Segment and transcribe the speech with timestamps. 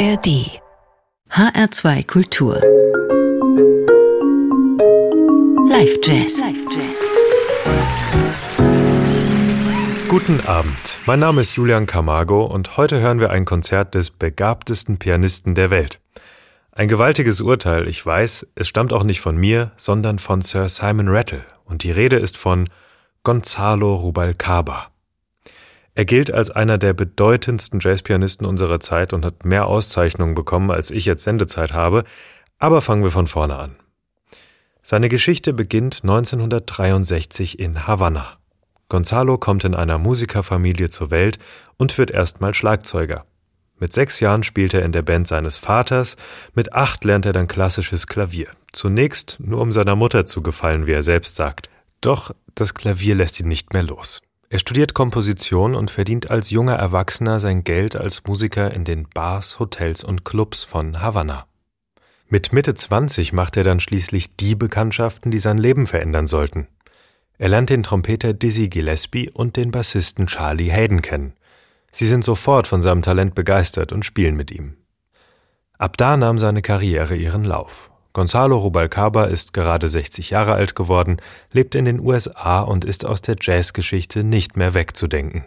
[0.00, 0.48] ARD
[1.30, 2.54] HR2 Kultur.
[5.68, 6.42] Live Jazz.
[10.08, 14.96] Guten Abend, mein Name ist Julian Camargo und heute hören wir ein Konzert des begabtesten
[14.98, 16.00] Pianisten der Welt.
[16.72, 21.08] Ein gewaltiges Urteil, ich weiß, es stammt auch nicht von mir, sondern von Sir Simon
[21.08, 21.44] Rattle.
[21.66, 22.70] Und die Rede ist von
[23.22, 24.90] Gonzalo Rubalcaba.
[26.00, 30.90] Er gilt als einer der bedeutendsten Jazzpianisten unserer Zeit und hat mehr Auszeichnungen bekommen, als
[30.90, 32.04] ich jetzt Sendezeit habe,
[32.58, 33.76] aber fangen wir von vorne an.
[34.82, 38.38] Seine Geschichte beginnt 1963 in Havanna.
[38.88, 41.38] Gonzalo kommt in einer Musikerfamilie zur Welt
[41.76, 43.26] und wird erstmal Schlagzeuger.
[43.78, 46.16] Mit sechs Jahren spielt er in der Band seines Vaters,
[46.54, 48.48] mit acht lernt er dann klassisches Klavier.
[48.72, 51.68] Zunächst nur um seiner Mutter zu gefallen, wie er selbst sagt.
[52.00, 54.22] Doch das Klavier lässt ihn nicht mehr los.
[54.52, 59.60] Er studiert Komposition und verdient als junger Erwachsener sein Geld als Musiker in den Bars,
[59.60, 61.46] Hotels und Clubs von Havanna.
[62.26, 66.66] Mit Mitte 20 macht er dann schließlich die Bekanntschaften, die sein Leben verändern sollten.
[67.38, 71.34] Er lernt den Trompeter Dizzy Gillespie und den Bassisten Charlie Hayden kennen.
[71.92, 74.76] Sie sind sofort von seinem Talent begeistert und spielen mit ihm.
[75.78, 77.89] Ab da nahm seine Karriere ihren Lauf.
[78.12, 81.18] Gonzalo Rubalcaba ist gerade 60 Jahre alt geworden,
[81.52, 85.44] lebt in den USA und ist aus der Jazzgeschichte nicht mehr wegzudenken.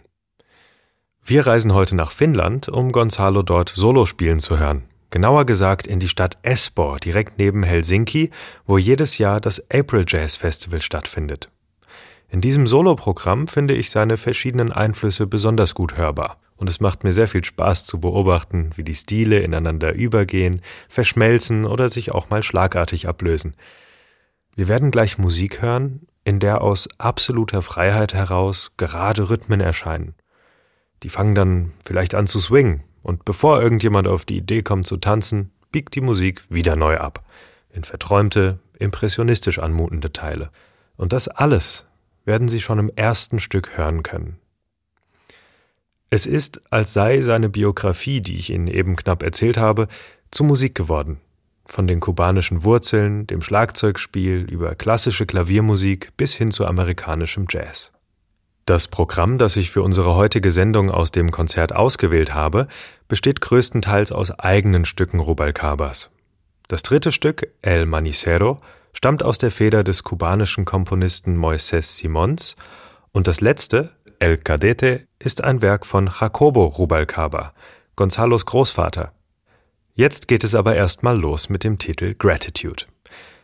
[1.22, 4.84] Wir reisen heute nach Finnland, um Gonzalo dort Solo spielen zu hören.
[5.10, 8.30] Genauer gesagt in die Stadt Espoo, direkt neben Helsinki,
[8.66, 11.50] wo jedes Jahr das April Jazz Festival stattfindet.
[12.30, 17.12] In diesem Soloprogramm finde ich seine verschiedenen Einflüsse besonders gut hörbar und es macht mir
[17.12, 22.42] sehr viel Spaß zu beobachten, wie die Stile ineinander übergehen, verschmelzen oder sich auch mal
[22.42, 23.54] schlagartig ablösen.
[24.56, 30.14] Wir werden gleich Musik hören, in der aus absoluter Freiheit heraus gerade Rhythmen erscheinen.
[31.02, 34.96] Die fangen dann vielleicht an zu swingen, und bevor irgendjemand auf die Idee kommt zu
[34.96, 37.26] tanzen, biegt die Musik wieder neu ab,
[37.68, 40.48] in verträumte, impressionistisch anmutende Teile.
[40.96, 41.84] Und das alles
[42.24, 44.38] werden Sie schon im ersten Stück hören können.
[46.14, 49.88] Es ist, als sei seine Biografie, die ich Ihnen eben knapp erzählt habe,
[50.30, 51.20] zu Musik geworden.
[51.66, 57.90] Von den kubanischen Wurzeln, dem Schlagzeugspiel über klassische Klaviermusik bis hin zu amerikanischem Jazz.
[58.64, 62.68] Das Programm, das ich für unsere heutige Sendung aus dem Konzert ausgewählt habe,
[63.08, 66.12] besteht größtenteils aus eigenen Stücken Rubalcabas.
[66.68, 68.60] Das dritte Stück, El Manicero,
[68.92, 72.54] stammt aus der Feder des kubanischen Komponisten Moisés Simons
[73.10, 73.90] und das letzte,
[74.24, 77.52] El Cadete ist ein Werk von Jacobo Rubalcaba,
[77.94, 79.12] Gonzalos Großvater.
[79.92, 82.84] Jetzt geht es aber erstmal los mit dem Titel Gratitude.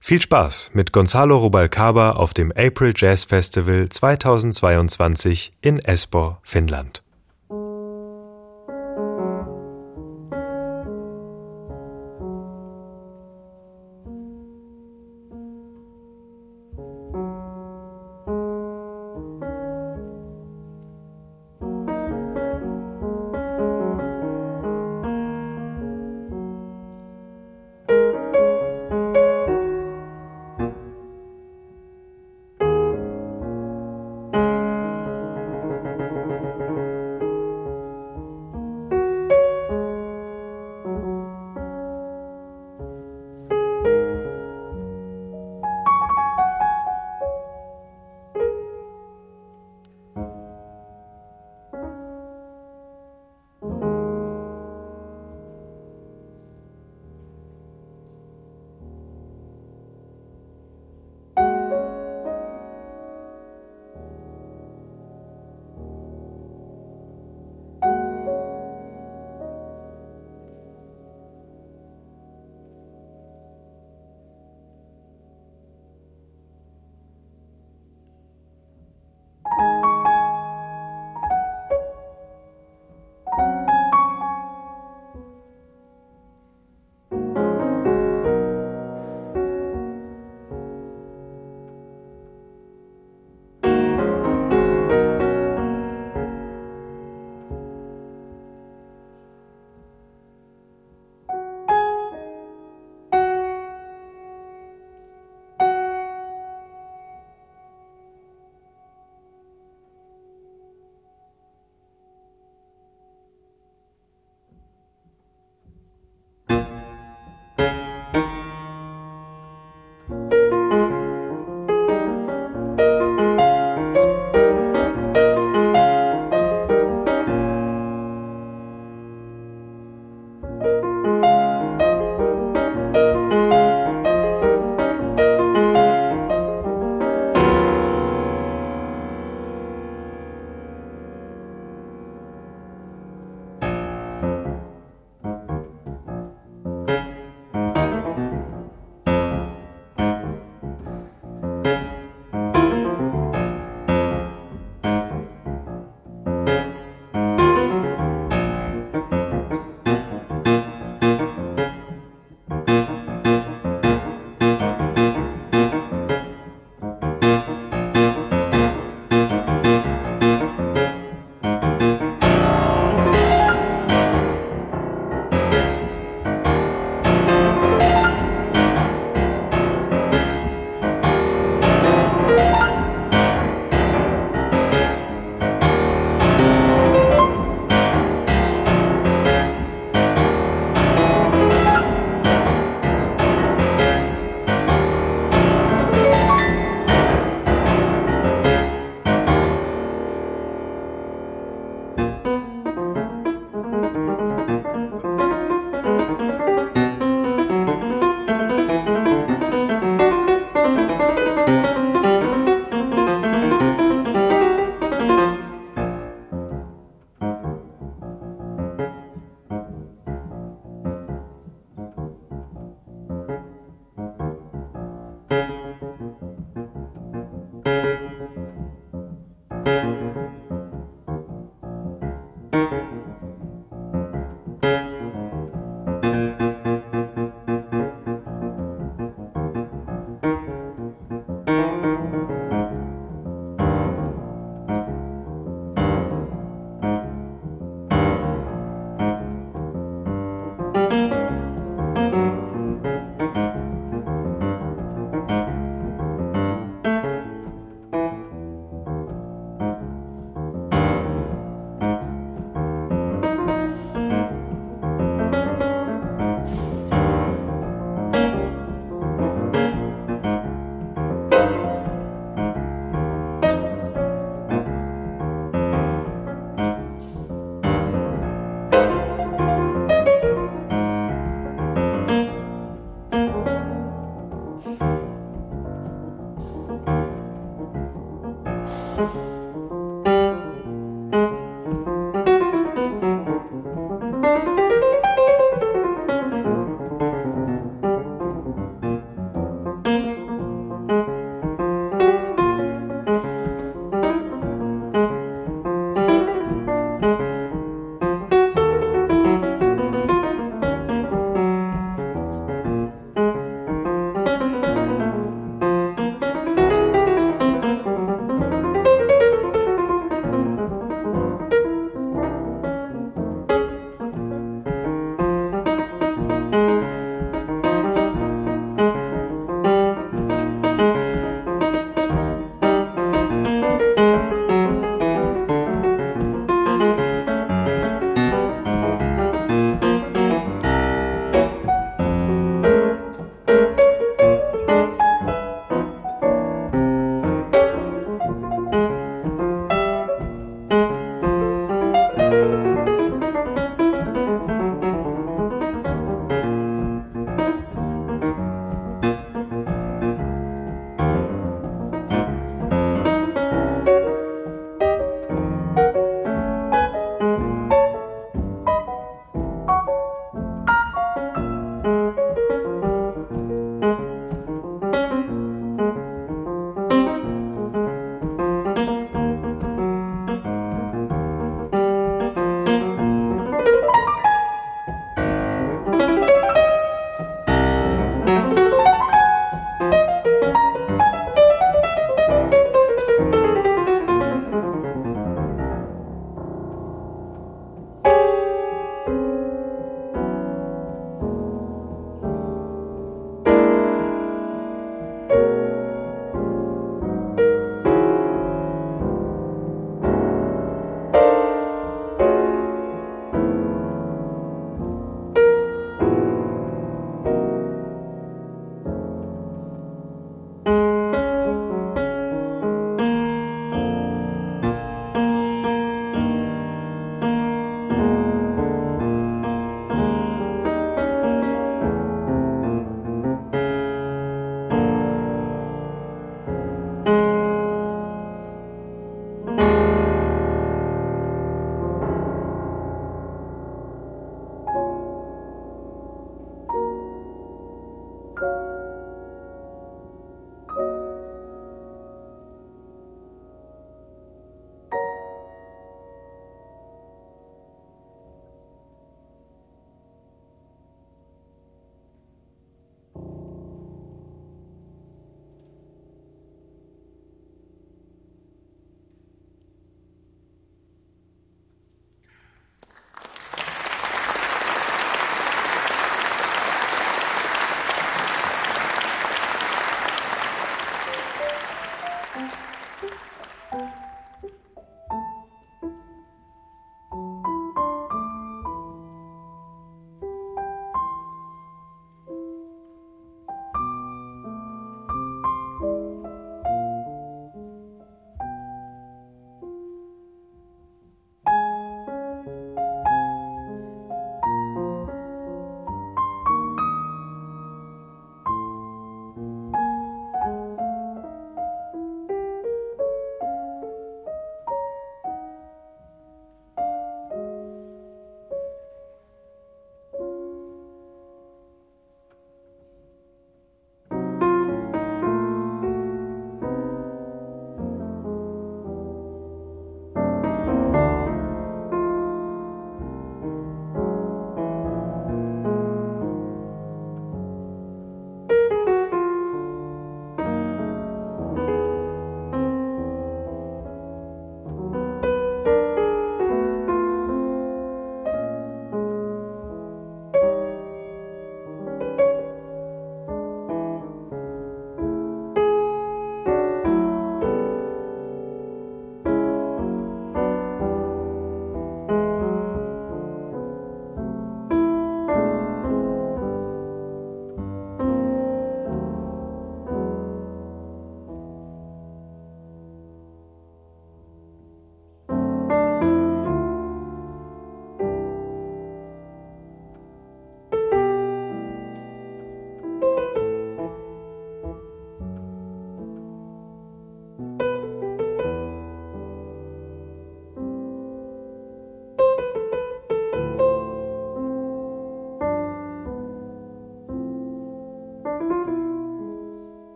[0.00, 7.02] Viel Spaß mit Gonzalo Rubalcaba auf dem April Jazz Festival 2022 in Espoo, Finnland.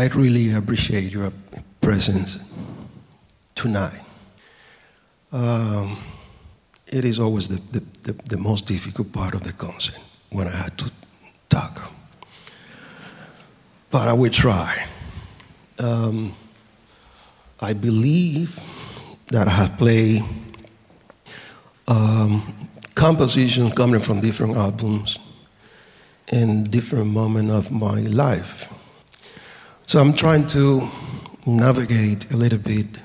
[0.00, 1.30] I really appreciate your
[1.82, 2.38] presence
[3.54, 4.00] tonight.
[5.30, 5.98] Um,
[6.86, 9.98] it is always the, the, the, the, most difficult part of the concert
[10.30, 10.90] when I had to
[11.50, 11.92] talk.
[13.90, 14.86] But I will try.
[15.78, 16.32] Um,
[17.60, 18.58] I believe
[19.26, 20.24] that I have played
[21.86, 25.18] um, compositions coming from different albums
[26.32, 28.69] in different moments of my life.
[29.90, 30.88] So I'm trying to
[31.46, 33.02] navigate a little bit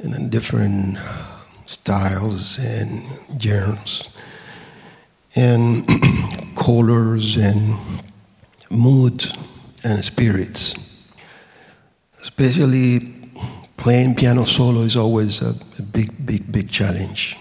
[0.00, 0.98] in different
[1.64, 3.02] styles and
[3.40, 4.06] genres
[5.34, 5.88] and
[6.56, 7.78] colors and
[8.68, 9.32] moods
[9.82, 11.08] and spirits.
[12.20, 13.14] Especially
[13.78, 17.34] playing piano solo is always a, a big, big, big challenge.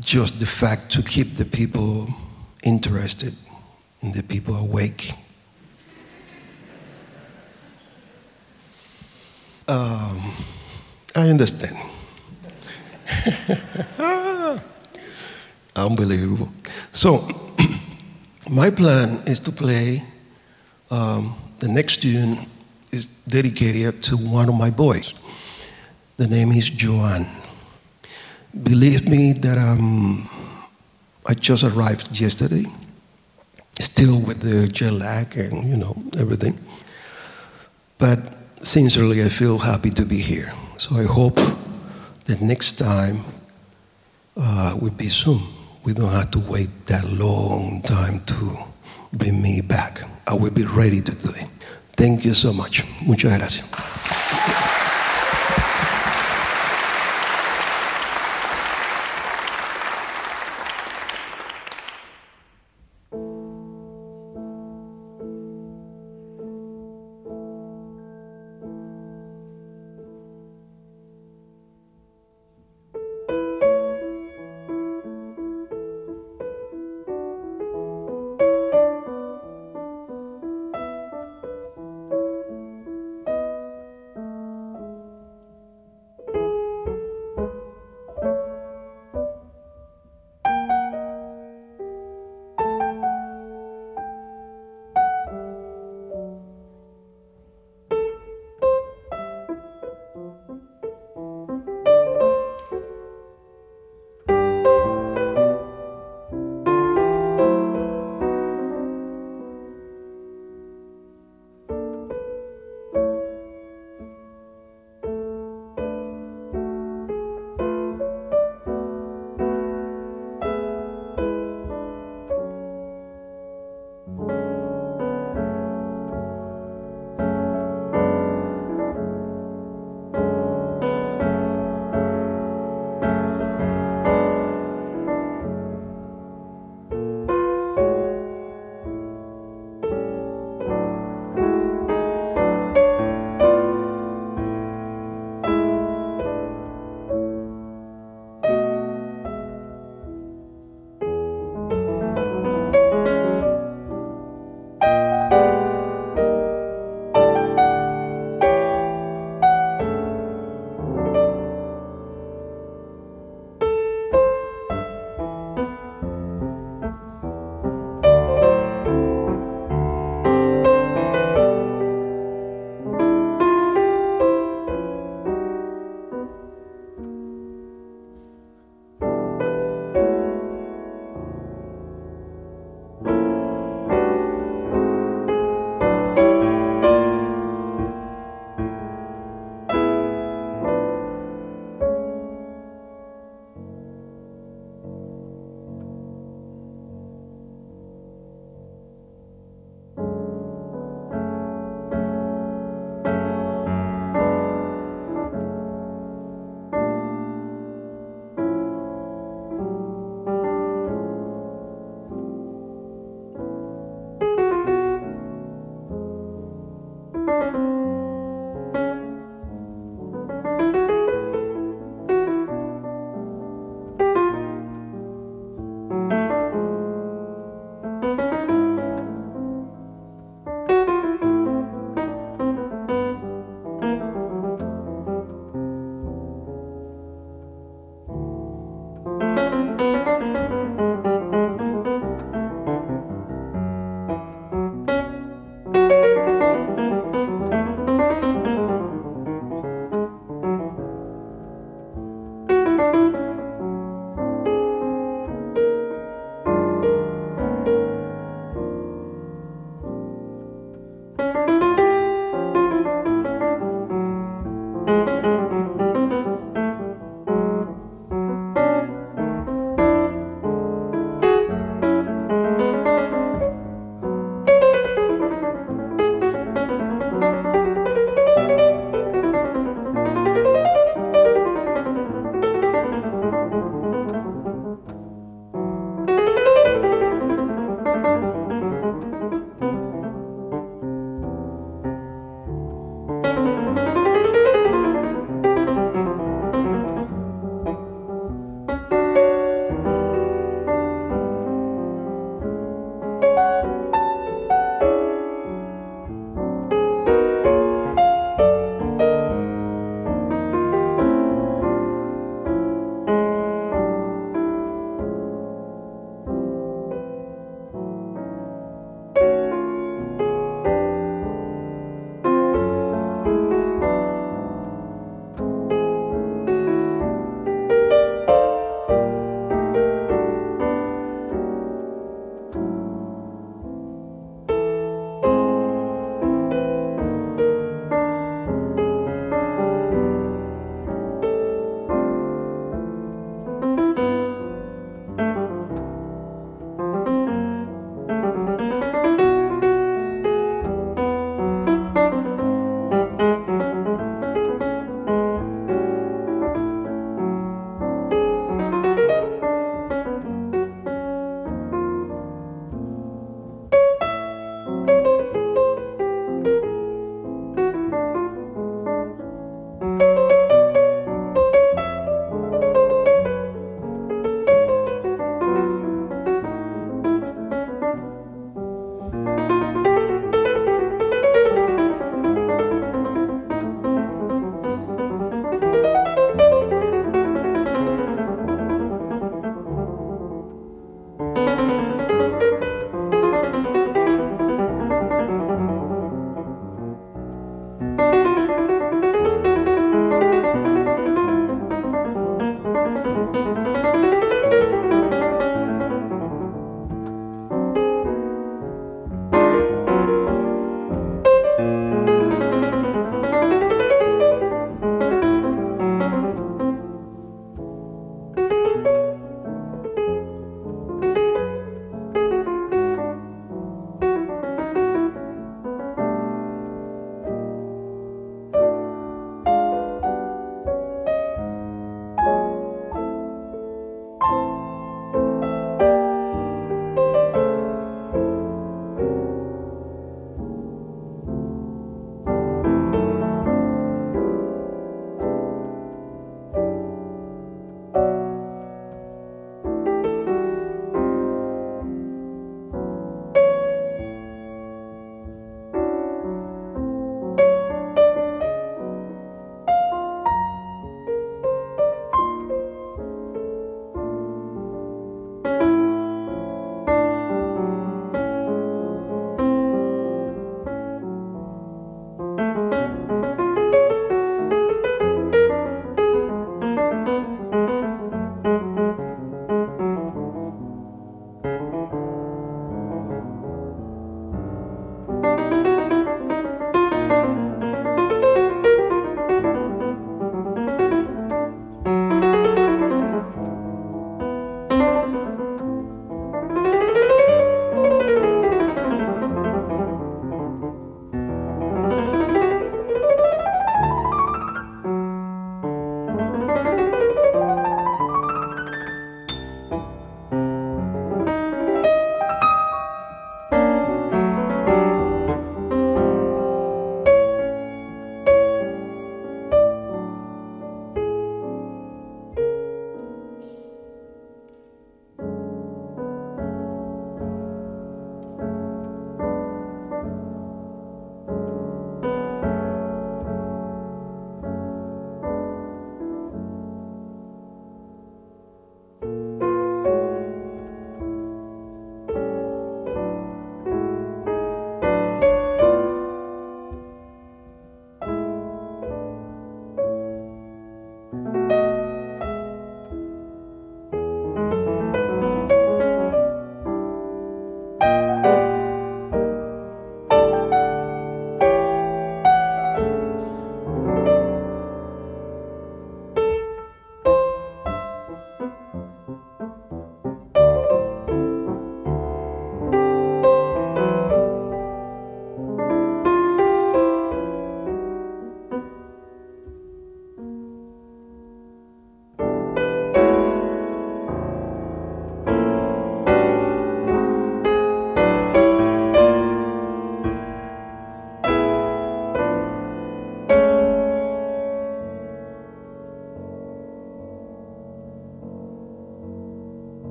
[0.00, 2.06] Just the fact to keep the people
[2.62, 3.32] interested
[4.02, 5.14] and the people awake
[9.68, 10.32] Um,
[11.14, 11.76] I understand.
[15.76, 16.48] Unbelievable.
[16.92, 17.28] So,
[18.50, 20.04] my plan is to play.
[20.90, 22.46] Um, the next tune
[22.92, 25.14] is dedicated to one of my boys.
[26.16, 27.26] The name is Joan.
[28.62, 30.28] Believe me that um,
[31.26, 32.66] I just arrived yesterday,
[33.80, 36.58] still with the jet lag and you know everything.
[37.98, 38.20] But
[38.66, 40.52] sincerely, I feel happy to be here.
[40.76, 41.36] So I hope
[42.24, 43.20] that next time
[44.36, 45.40] uh, will be soon.
[45.84, 48.58] We don't have to wait that long time to
[49.12, 50.02] bring me back.
[50.26, 51.48] I will be ready to do it.
[51.96, 52.84] Thank you so much.
[53.06, 54.65] Muchas gracias.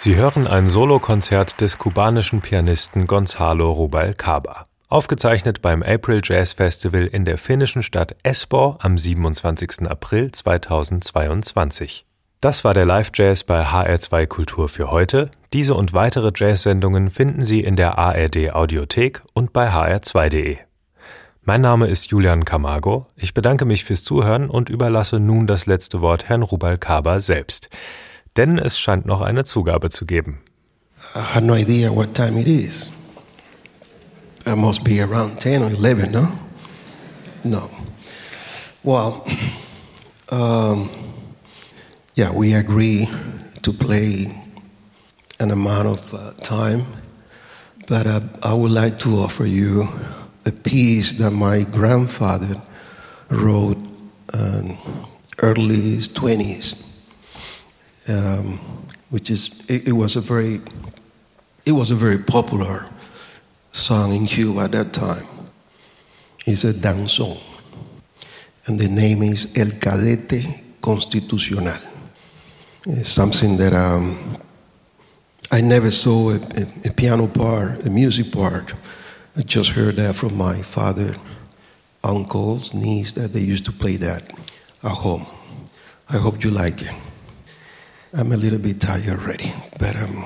[0.00, 7.24] Sie hören ein Solokonzert des kubanischen Pianisten Gonzalo Rubalcaba, aufgezeichnet beim April Jazz Festival in
[7.24, 9.90] der finnischen Stadt Espoo am 27.
[9.90, 12.06] April 2022.
[12.40, 15.32] Das war der Live Jazz bei HR2 Kultur für heute.
[15.52, 20.58] Diese und weitere Jazz-Sendungen finden Sie in der ARD Audiothek und bei hr2.de.
[21.42, 23.06] Mein Name ist Julian Camargo.
[23.16, 27.68] Ich bedanke mich fürs Zuhören und überlasse nun das letzte Wort Herrn Rubalcaba selbst
[28.38, 30.38] denn es scheint noch eine Zugabe zu geben.
[31.14, 32.86] I had no idea what time it is.
[34.46, 36.28] It must be around 10 or 11, no?
[37.44, 37.68] No.
[38.84, 39.24] Well,
[40.30, 40.88] um,
[42.14, 43.08] yeah, we agree
[43.62, 44.30] to play
[45.40, 46.86] an amount of uh, time,
[47.88, 49.88] but uh, I would like to offer you
[50.46, 52.62] a piece that my grandfather
[53.30, 53.78] wrote
[54.32, 54.78] in
[55.42, 56.87] early 20s
[58.08, 58.58] um,
[59.10, 60.60] which is it, it, was a very
[61.64, 62.86] it was a very popular
[63.72, 65.26] song in Cuba at that time.
[66.46, 67.38] It's a danzón,
[68.66, 71.76] and the name is El Cadete Constitucional.
[72.86, 74.38] It's something that um,
[75.50, 78.74] I never saw a, a, a, piano part, a music part.
[79.36, 81.14] I just heard that from my father,
[82.02, 84.22] uncles, niece, that they used to play that
[84.82, 85.26] at home.
[86.08, 87.07] I hope you like it.
[88.14, 90.24] I'm a little bit tired already, but um,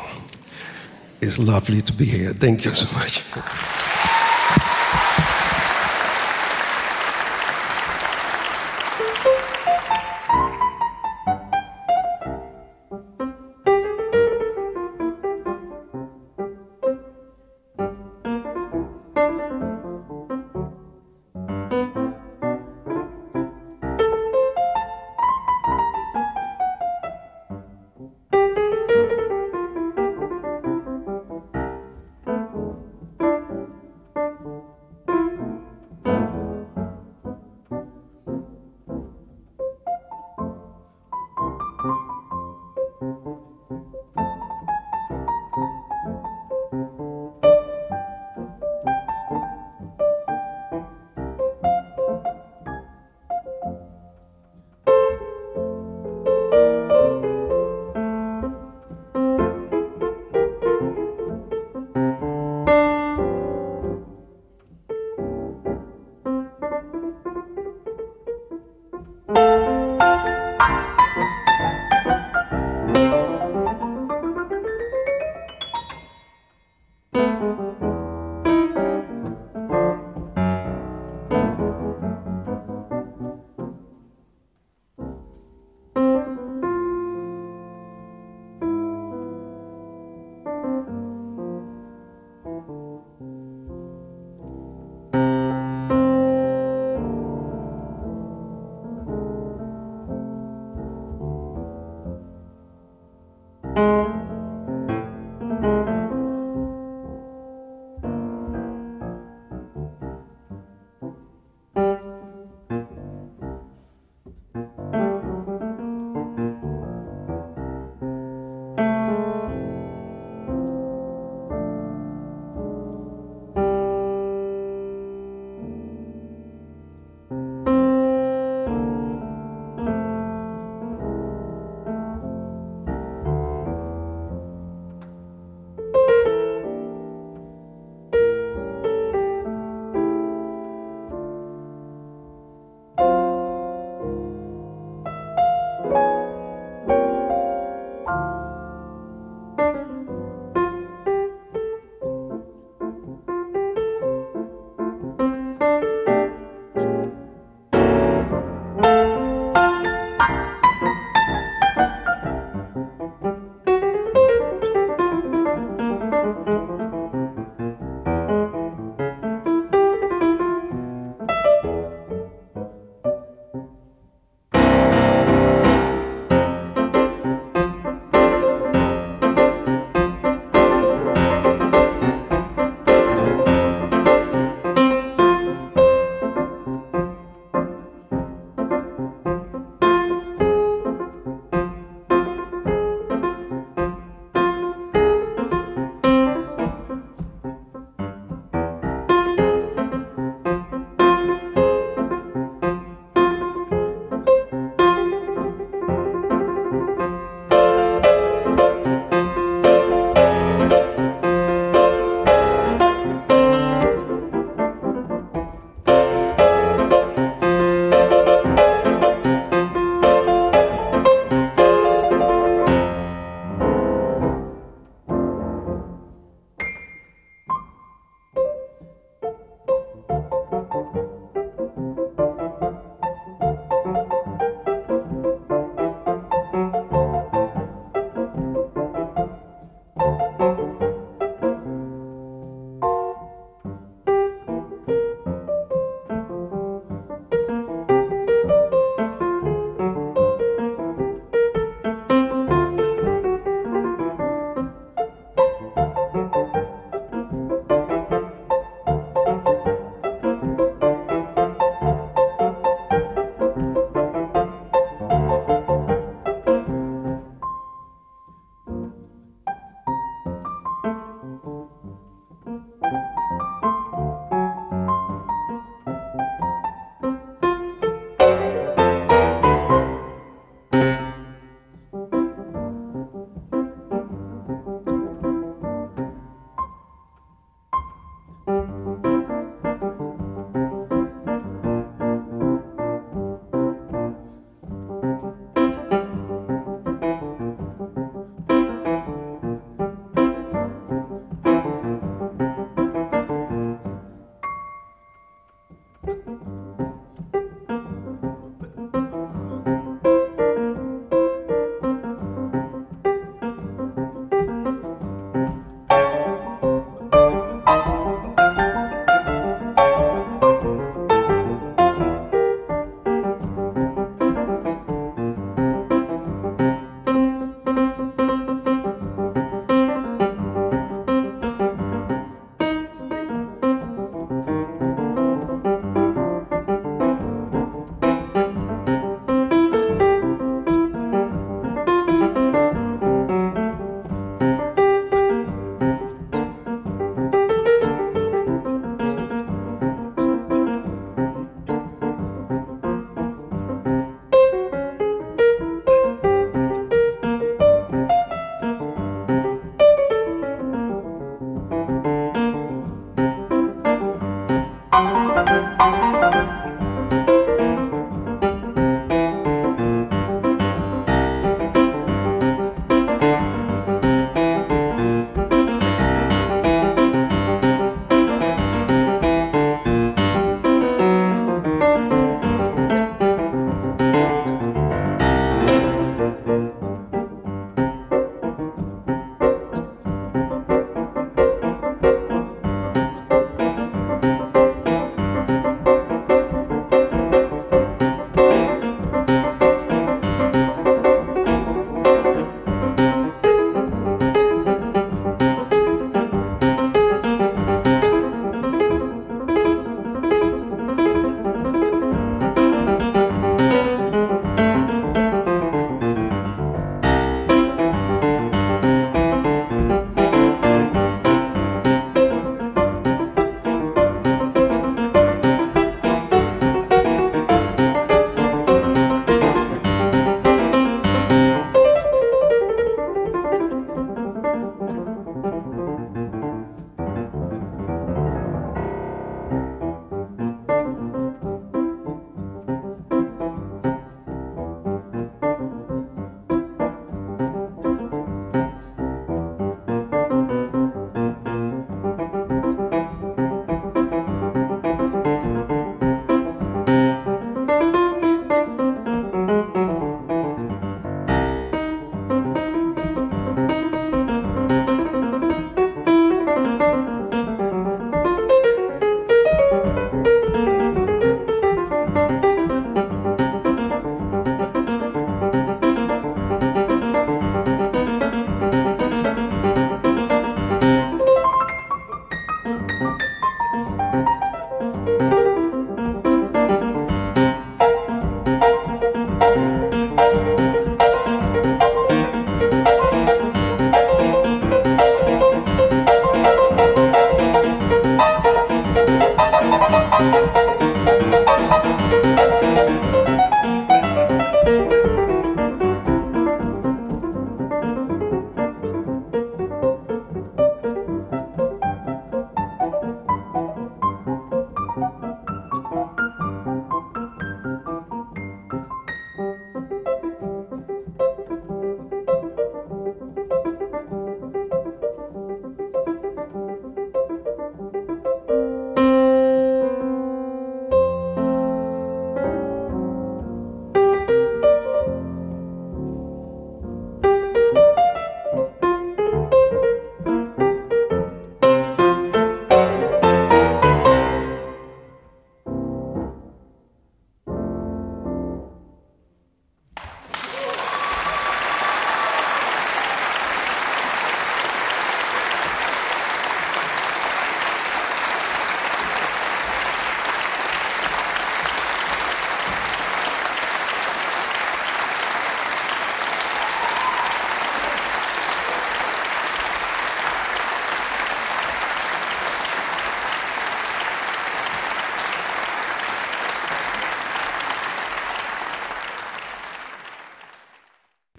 [1.21, 2.31] it's lovely to be here.
[2.31, 3.23] Thank you so much.